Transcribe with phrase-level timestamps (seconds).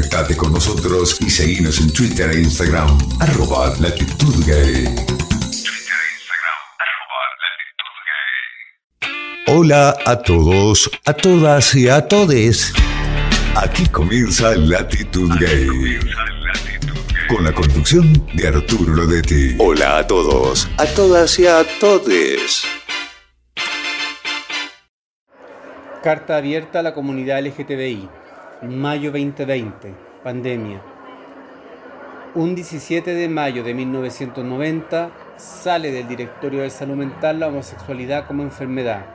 [0.00, 4.88] Conectate con nosotros y seguinos en Twitter e Instagram, arroba latitud gay.
[9.46, 12.72] Hola a todos, a todas y a todes.
[13.54, 15.98] Aquí comienza Latitud Gay.
[17.28, 19.56] Con la conducción de Arturo Lodetti.
[19.58, 22.62] Hola a todos, a todas y a todes.
[26.02, 28.19] Carta abierta a la comunidad LGTBI.
[28.62, 29.94] Mayo 2020.
[30.22, 30.82] Pandemia.
[32.34, 38.42] Un 17 de mayo de 1990 sale del directorio de salud mental la homosexualidad como
[38.42, 39.06] enfermedad.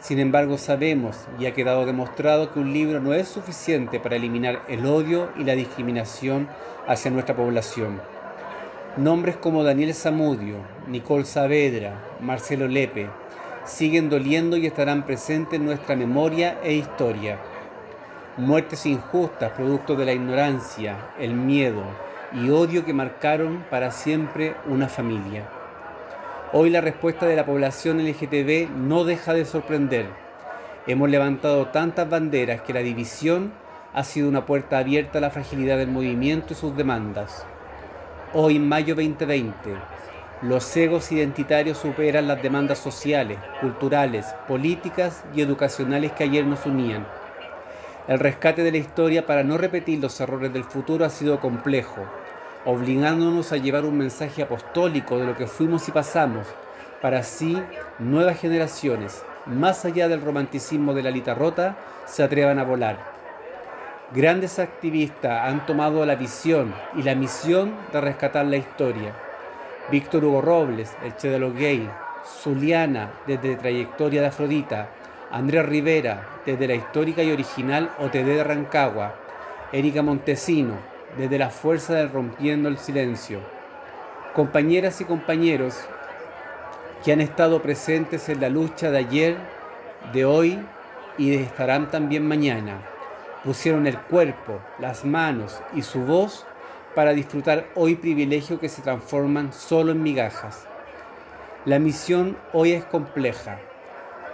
[0.00, 4.62] Sin embargo, sabemos y ha quedado demostrado que un libro no es suficiente para eliminar
[4.66, 6.48] el odio y la discriminación
[6.86, 8.00] hacia nuestra población.
[8.96, 10.56] Nombres como Daniel Zamudio,
[10.88, 13.10] Nicole Saavedra, Marcelo Lepe,
[13.66, 17.38] siguen doliendo y estarán presentes en nuestra memoria e historia.
[18.40, 21.82] Muertes injustas producto de la ignorancia, el miedo
[22.32, 25.46] y odio que marcaron para siempre una familia.
[26.54, 30.06] Hoy la respuesta de la población LGTB no deja de sorprender.
[30.86, 33.52] Hemos levantado tantas banderas que la división
[33.92, 37.44] ha sido una puerta abierta a la fragilidad del movimiento y sus demandas.
[38.32, 39.52] Hoy, en mayo 2020,
[40.40, 47.19] los egos identitarios superan las demandas sociales, culturales, políticas y educacionales que ayer nos unían.
[48.10, 52.00] El rescate de la historia para no repetir los errores del futuro ha sido complejo,
[52.64, 56.44] obligándonos a llevar un mensaje apostólico de lo que fuimos y pasamos,
[57.00, 57.56] para así
[58.00, 62.98] nuevas generaciones, más allá del romanticismo de la lita rota, se atrevan a volar.
[64.12, 69.14] Grandes activistas han tomado la visión y la misión de rescatar la historia
[69.88, 71.88] Víctor Hugo Robles, el Che de los Gays,
[72.42, 74.88] Zuliana, desde Trayectoria de Afrodita,
[75.32, 79.14] Andrea Rivera, desde la histórica y original OTD de Rancagua,
[79.72, 80.74] Erika Montesino,
[81.16, 83.40] desde la fuerza del Rompiendo el Silencio.
[84.34, 85.76] Compañeras y compañeros
[87.04, 89.36] que han estado presentes en la lucha de ayer,
[90.12, 90.58] de hoy
[91.16, 92.82] y estarán también mañana.
[93.44, 96.44] Pusieron el cuerpo, las manos y su voz
[96.96, 100.66] para disfrutar hoy privilegios que se transforman solo en migajas.
[101.66, 103.60] La misión hoy es compleja,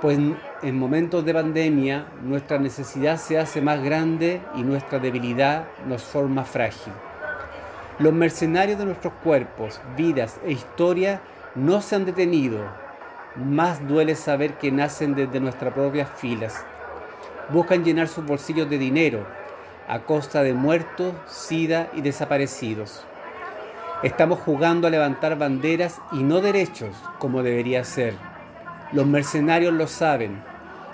[0.00, 0.18] pues
[0.62, 6.44] en momentos de pandemia nuestra necesidad se hace más grande y nuestra debilidad nos forma
[6.44, 6.92] frágil.
[7.98, 11.20] Los mercenarios de nuestros cuerpos, vidas e historia
[11.54, 12.58] no se han detenido.
[13.36, 16.64] Más duele saber que nacen desde nuestras propias filas.
[17.50, 19.26] Buscan llenar sus bolsillos de dinero,
[19.88, 23.04] a costa de muertos, sida y desaparecidos.
[24.02, 28.33] Estamos jugando a levantar banderas y no derechos como debería ser.
[28.92, 30.42] Los mercenarios lo saben,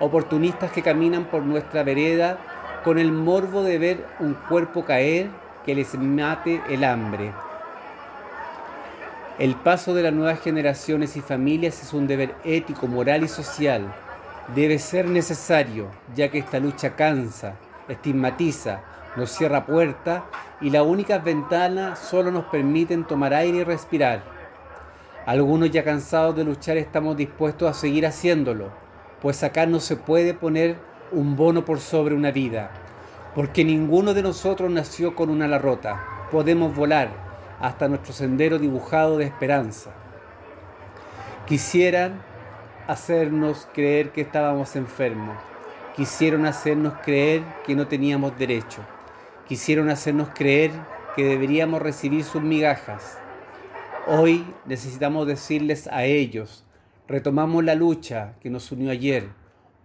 [0.00, 2.38] oportunistas que caminan por nuestra vereda
[2.84, 5.28] con el morbo de ver un cuerpo caer
[5.64, 7.32] que les mate el hambre.
[9.38, 13.92] El paso de las nuevas generaciones y familias es un deber ético, moral y social.
[14.54, 17.54] Debe ser necesario, ya que esta lucha cansa,
[17.88, 18.80] estigmatiza,
[19.16, 20.22] nos cierra puertas
[20.60, 24.35] y las únicas ventanas solo nos permiten tomar aire y respirar.
[25.26, 28.70] Algunos ya cansados de luchar estamos dispuestos a seguir haciéndolo,
[29.20, 30.76] pues acá no se puede poner
[31.12, 32.70] un bono por sobre una vida,
[33.34, 36.02] porque ninguno de nosotros nació con una ala rota.
[36.30, 37.10] Podemos volar
[37.60, 39.90] hasta nuestro sendero dibujado de esperanza.
[41.46, 42.22] Quisieran
[42.86, 45.36] hacernos creer que estábamos enfermos,
[45.96, 48.82] Quisieron hacernos creer que no teníamos derecho.
[49.48, 50.70] Quisieron hacernos creer
[51.16, 53.18] que deberíamos recibir sus migajas.
[54.08, 56.64] Hoy necesitamos decirles a ellos,
[57.08, 59.30] retomamos la lucha que nos unió ayer.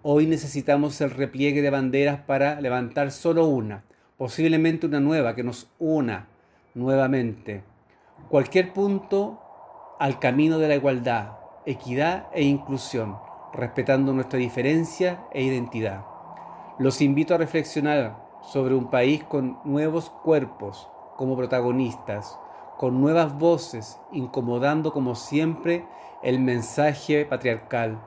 [0.03, 3.83] Hoy necesitamos el repliegue de banderas para levantar solo una,
[4.19, 6.27] posiblemente una nueva que nos una
[6.75, 7.63] nuevamente.
[8.29, 9.41] Cualquier punto
[9.99, 11.31] al camino de la igualdad,
[11.65, 13.17] equidad e inclusión
[13.53, 16.05] respetando nuestra diferencia e identidad.
[16.77, 22.37] Los invito a reflexionar sobre un país con nuevos cuerpos como protagonistas,
[22.81, 25.85] con nuevas voces, incomodando como siempre
[26.23, 28.01] el mensaje patriarcal.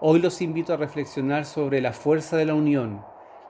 [0.00, 3.04] Hoy los invito a reflexionar sobre la fuerza de la unión.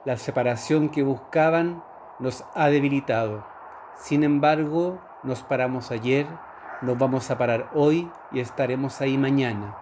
[0.05, 1.83] La separación que buscaban
[2.17, 3.45] nos ha debilitado.
[3.95, 6.25] Sin embargo, nos paramos ayer,
[6.81, 9.77] nos vamos a parar hoy y estaremos ahí mañana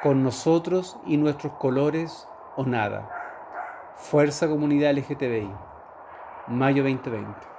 [0.00, 3.10] con nosotros y nuestros colores o nada.
[3.96, 5.50] Fuerza Comunidad LGTBI,
[6.46, 7.57] mayo 2020.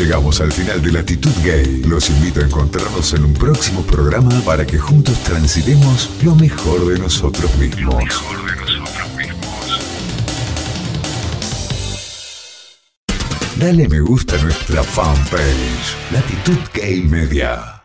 [0.00, 1.82] Llegamos al final de Latitud Gay.
[1.86, 6.98] Los invito a encontrarnos en un próximo programa para que juntos transitemos lo mejor de
[6.98, 8.02] nosotros mismos.
[13.56, 17.79] Dale me gusta a nuestra fanpage, Latitud Gay Media.